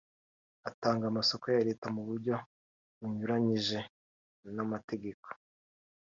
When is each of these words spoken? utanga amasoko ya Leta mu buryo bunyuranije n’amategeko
utanga 0.69 1.03
amasoko 1.07 1.45
ya 1.55 1.63
Leta 1.67 1.85
mu 1.95 2.01
buryo 2.07 2.35
bunyuranije 2.99 3.79
n’amategeko 4.55 5.27